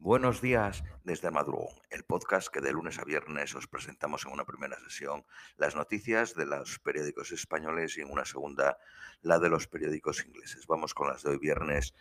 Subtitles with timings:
[0.00, 4.44] Buenos días desde Madrugón, el podcast que de lunes a viernes os presentamos en una
[4.44, 8.78] primera sesión las noticias de los periódicos españoles y en una segunda
[9.22, 10.68] la de los periódicos ingleses.
[10.68, 11.96] Vamos con las de hoy viernes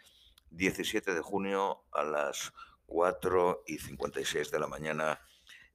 [0.51, 2.53] 17 de junio a las
[2.85, 5.19] 4 y 56 de la mañana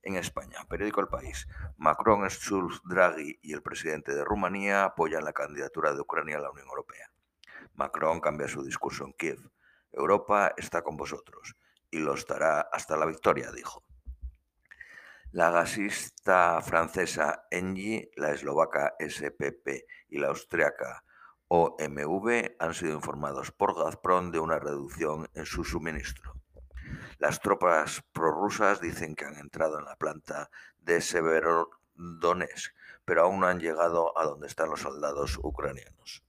[0.03, 0.59] en España.
[0.69, 1.49] Periódico El País.
[1.77, 6.53] Macron, Schulz, Draghi y el presidente de Rumanía apoyan la candidatura de Ucrania a la
[6.53, 7.11] Unión Europea.
[7.75, 9.51] Macron cambia su discurso en Kiev.
[9.91, 11.57] Europa está con vosotros
[11.93, 13.85] y lo estará hasta la victoria, dijo.
[15.31, 21.05] La gasista francesa Engie, la eslovaca SPP y la austriaca
[21.49, 26.35] OMV han sido informados por Gazprom de una reducción en su suministro.
[27.19, 32.75] Las tropas prorrusas dicen que han entrado en la planta de Severodonetsk,
[33.05, 36.25] pero aún no han llegado a donde están los soldados ucranianos.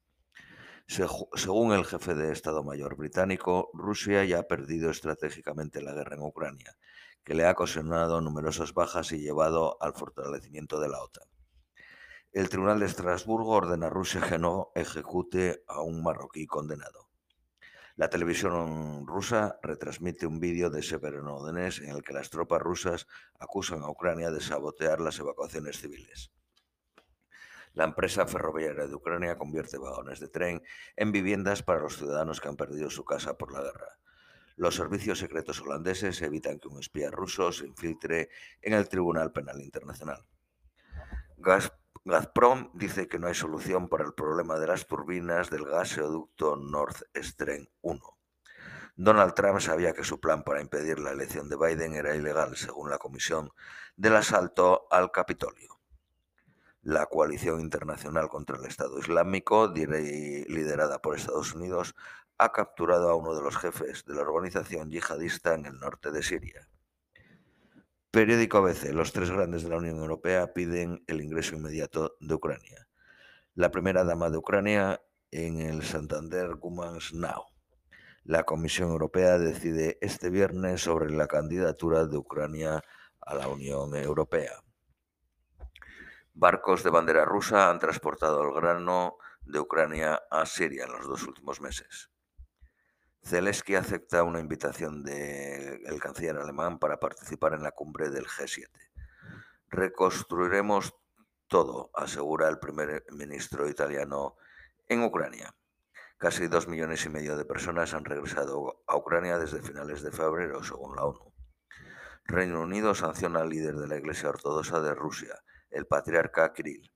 [0.87, 6.23] Según el jefe de Estado Mayor británico, Rusia ya ha perdido estratégicamente la guerra en
[6.23, 6.75] Ucrania,
[7.23, 11.27] que le ha ocasionado numerosas bajas y llevado al fortalecimiento de la OTAN.
[12.33, 17.09] El Tribunal de Estrasburgo ordena a Rusia que no ejecute a un marroquí condenado.
[17.95, 23.07] La televisión rusa retransmite un vídeo de Severodonetsk en el que las tropas rusas
[23.39, 26.31] acusan a Ucrania de sabotear las evacuaciones civiles.
[27.73, 30.61] La empresa ferroviaria de Ucrania convierte vagones de tren
[30.95, 33.97] en viviendas para los ciudadanos que han perdido su casa por la guerra.
[34.55, 38.29] Los servicios secretos holandeses evitan que un espía ruso se infiltre
[38.61, 40.23] en el Tribunal Penal Internacional.
[42.05, 46.97] Gazprom dice que no hay solución para el problema de las turbinas del gasoducto Nord
[47.15, 48.17] Stream 1.
[48.95, 52.91] Donald Trump sabía que su plan para impedir la elección de Biden era ilegal, según
[52.91, 53.49] la comisión
[53.95, 55.79] del asalto al Capitolio.
[56.83, 61.95] La coalición internacional contra el Estado Islámico, liderada por Estados Unidos,
[62.37, 66.21] ha capturado a uno de los jefes de la organización yihadista en el norte de
[66.21, 66.67] Siria.
[68.11, 68.91] Periódico ABC.
[68.91, 72.87] Los tres grandes de la Unión Europea piden el ingreso inmediato de Ucrania.
[73.55, 75.01] La primera dama de Ucrania
[75.31, 77.45] en el Santander Gumans Now.
[78.25, 82.83] La Comisión Europea decide este viernes sobre la candidatura de Ucrania
[83.21, 84.51] a la Unión Europea.
[86.35, 91.27] Barcos de bandera rusa han transportado el grano de Ucrania a Siria en los dos
[91.27, 92.09] últimos meses.
[93.23, 98.67] Zelensky acepta una invitación del canciller alemán para participar en la cumbre del G7.
[99.69, 100.95] Reconstruiremos
[101.47, 104.35] todo, asegura el primer ministro italiano
[104.87, 105.55] en Ucrania.
[106.17, 110.63] Casi dos millones y medio de personas han regresado a Ucrania desde finales de febrero,
[110.63, 111.31] según la ONU.
[112.25, 116.91] Reino Unido sanciona al líder de la Iglesia Ortodoxa de Rusia, el patriarca Kirill.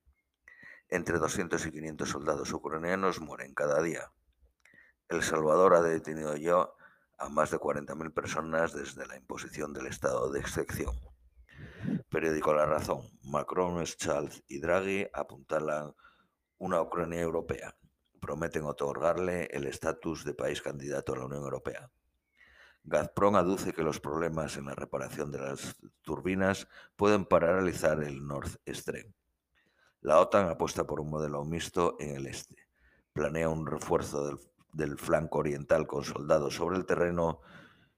[0.90, 4.12] Entre 200 y 500 soldados ucranianos mueren cada día.
[5.10, 6.70] El Salvador ha detenido ya
[7.18, 10.96] a más de 40.000 personas desde la imposición del estado de excepción.
[12.10, 13.02] Periódico La Razón.
[13.24, 15.94] Macron, Schalz y Draghi apuntalan
[16.58, 17.76] una Ucrania europea.
[18.22, 21.90] Prometen otorgarle el estatus de país candidato a la Unión Europea.
[22.90, 28.62] Gazprom aduce que los problemas en la reparación de las turbinas pueden paralizar el Nord
[28.66, 29.14] Stream.
[30.00, 32.56] La OTAN apuesta por un modelo mixto en el este.
[33.12, 34.40] Planea un refuerzo
[34.72, 37.42] del, flanco oriental con soldados sobre el terreno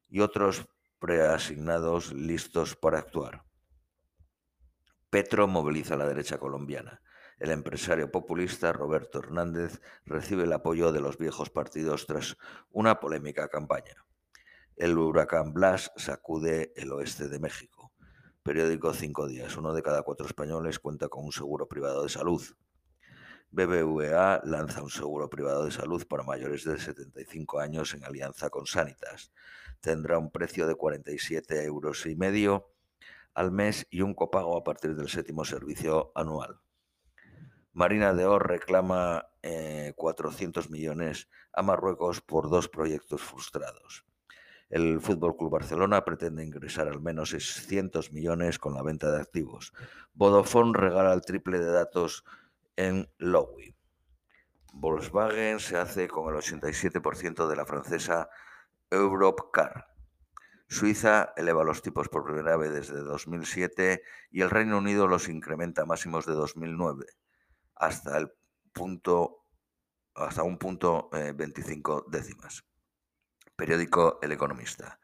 [0.10, 0.68] y otros
[0.98, 3.44] preasignados listos para actuar.
[5.12, 7.00] Petro moviliza a la derecha colombiana.
[7.38, 12.38] El empresario populista Roberto Hernández recibe el apoyo de los viejos partidos tras
[12.72, 14.09] una polémica campaña.
[14.80, 17.92] El huracán Blas sacude el oeste de México.
[18.42, 19.58] Periódico Cinco Días.
[19.58, 22.42] Uno de cada cuatro españoles cuenta con un seguro privado de salud.
[23.52, 28.68] BBVA lanza un seguro privado de salud para mayores de 75 años en alianza con
[28.68, 29.34] Sanitas.
[29.82, 32.72] Tendrá un precio de 47 euros y medio
[33.34, 36.62] al mes y un copago a partir del séptimo servicio anual.
[37.74, 39.28] Marina de Or reclama
[39.98, 44.09] 400 eh, millones a Marruecos por dos proyectos frustrados.
[44.70, 49.74] El Fútbol Club Barcelona pretende ingresar al menos 600 millones con la venta de activos.
[50.14, 52.24] Vodafone regala el triple de datos
[52.76, 53.76] en Lowy.
[54.74, 58.30] Volkswagen se hace con el 87% de la francesa
[58.92, 59.88] Europcar.
[60.68, 65.86] Suiza eleva los tipos por primera vez desde 2007 y el Reino Unido los incrementa
[65.86, 67.08] máximos de 2009
[67.76, 68.32] hasta el
[68.72, 69.46] punto
[70.14, 72.69] hasta un punto 25 eh, décimas.
[73.60, 75.00] Periódico El Economista.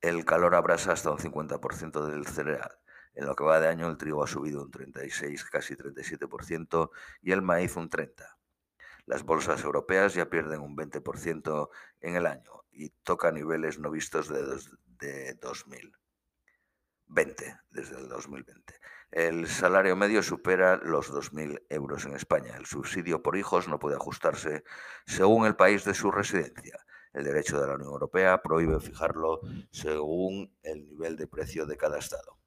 [0.00, 2.78] El calor abrasa hasta un 50% del cereal.
[3.12, 6.90] En lo que va de año el trigo ha subido un 36, casi 37%
[7.20, 8.14] y el maíz un 30%.
[9.04, 11.68] Las bolsas europeas ya pierden un 20%
[12.00, 18.74] en el año y toca niveles no vistos de 2020, desde el 2020.
[19.10, 22.56] El salario medio supera los 2.000 euros en España.
[22.56, 24.64] El subsidio por hijos no puede ajustarse
[25.04, 26.78] según el país de su residencia.
[27.18, 29.40] El derecho de la Unión Europea prohíbe fijarlo
[29.72, 32.38] según el nivel de precio de cada Estado.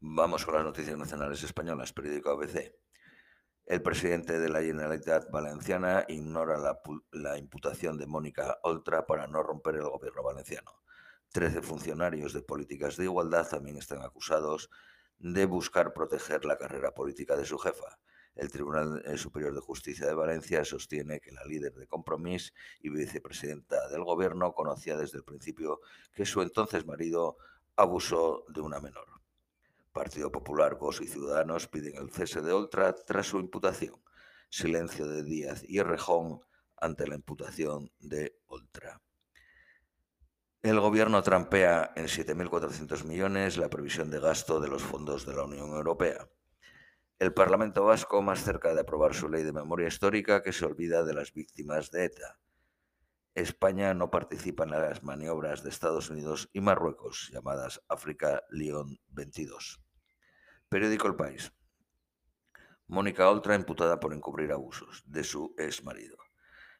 [0.00, 2.74] Vamos con las noticias nacionales españolas, periódico ABC.
[3.66, 6.80] El presidente de la Generalitat Valenciana ignora la,
[7.12, 10.82] la, imputación de Mónica Oltra para no romper el gobierno valenciano.
[11.30, 14.70] Trece funcionarios de políticas de igualdad también están acusados
[15.18, 18.00] de buscar proteger la carrera política de su jefa.
[18.38, 23.88] El Tribunal Superior de Justicia de Valencia sostiene que la líder de Compromís y vicepresidenta
[23.88, 25.80] del gobierno conocía desde el principio
[26.14, 27.36] que su entonces marido
[27.74, 29.08] abusó de una menor.
[29.92, 34.00] Partido Popular, Vox y Ciudadanos piden el cese de Oltra tras su imputación.
[34.48, 36.40] Silencio de Díaz y Rejón
[36.76, 39.02] ante la imputación de Oltra.
[40.62, 45.42] El gobierno trampea en 7.400 millones la previsión de gasto de los fondos de la
[45.42, 46.28] Unión Europea.
[47.18, 51.02] El Parlamento Vasco más cerca de aprobar su ley de memoria histórica que se olvida
[51.02, 52.38] de las víctimas de ETA.
[53.34, 59.80] España no participa en las maniobras de Estados Unidos y Marruecos, llamadas África León 22.
[60.68, 61.52] Periódico El País.
[62.86, 66.18] Mónica Oltra imputada por encubrir abusos de su ex marido.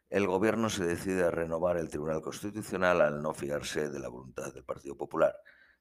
[0.09, 4.55] El gobierno se decide a renovar el Tribunal Constitucional al no fiarse de la voluntad
[4.55, 5.35] del Partido Popular.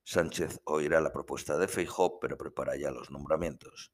[0.03, 3.93] Sánchez oirá la propuesta de Feijó, pero prepara ya los nombramientos.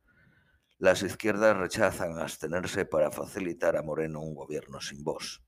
[0.80, 5.44] Las izquierdas rechazan abstenerse para facilitar a Moreno un gobierno sin voz.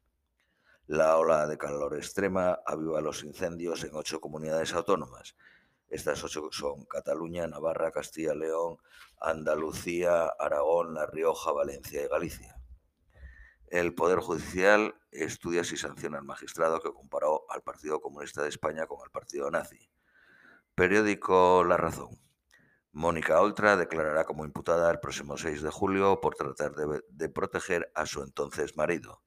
[0.87, 5.35] La ola de calor extrema aviva los incendios en ocho comunidades autónomas.
[5.87, 8.77] Estas ocho son Cataluña, Navarra, Castilla-León,
[9.19, 12.61] Andalucía, Aragón, La Rioja, Valencia y Galicia.
[13.67, 18.85] El Poder Judicial estudia si sanciona al magistrado que comparó al Partido Comunista de España
[18.85, 19.89] con el Partido Nazi.
[20.75, 22.24] Periódico La Razón.
[22.97, 28.05] Mónica Oltra declarará como imputada el próximo 6 de julio por tratar de, proteger a
[28.05, 29.21] su entonces marido.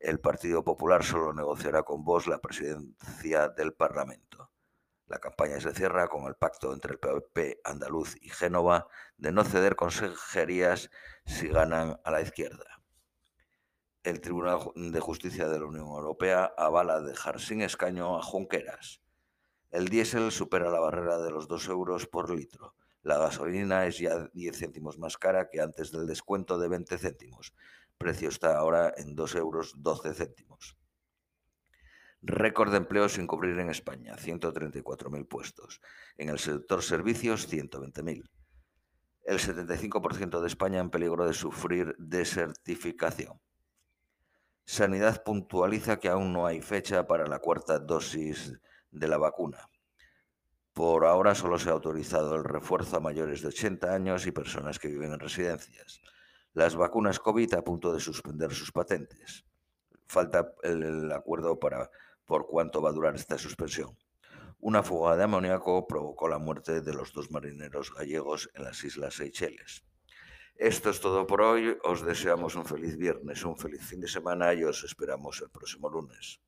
[0.00, 4.50] El Partido Popular solo negociará con vos la presidencia del Parlamento.
[5.06, 9.44] La campaña se cierra con el pacto entre el PP andaluz y Génova de no
[9.44, 10.90] ceder consejerías
[11.24, 12.82] si ganan a la izquierda.
[14.02, 19.02] El Tribunal de Justicia de la Unión Europea avala dejar sin escaño a Junqueras.
[19.70, 22.74] El diésel supera la barrera de los 2 euros por litro.
[23.04, 27.54] La gasolina es ya 10 céntimos más cara que antes del descuento de 20 céntimos.
[27.98, 30.78] Precio está ahora en 2 euros 12 céntimos.
[32.22, 35.82] Récord de empleo sin cubrir en España, 134.000 puestos.
[36.16, 38.30] En el sector servicios, 120.000.
[39.24, 43.38] El 75% de España en peligro de sufrir desertificación.
[44.64, 48.58] Sanidad puntualiza que aún no hay fecha para la cuarta dosis
[48.90, 49.68] de la vacuna.
[50.74, 54.80] Por ahora solo se ha autorizado el refuerzo a mayores de 80 años y personas
[54.80, 56.00] que viven en residencias.
[56.52, 59.44] Las vacunas COVID a punto de suspender sus patentes.
[60.08, 61.88] Falta el, acuerdo para
[62.24, 63.96] por cuánto va a durar esta suspensión.
[64.58, 69.14] Una fuga de amoníaco provocó la muerte de los dos marineros gallegos en las Islas
[69.14, 69.84] Seychelles.
[70.56, 71.78] Esto es todo por hoy.
[71.84, 75.88] Os deseamos un feliz viernes, un feliz fin de semana y os esperamos el próximo
[75.88, 76.40] lunes.